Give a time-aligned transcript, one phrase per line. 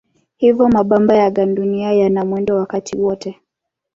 [0.37, 3.39] Hivyo mabamba ya gandunia yana mwendo wakati wote.